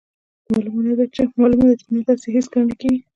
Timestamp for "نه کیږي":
2.69-2.99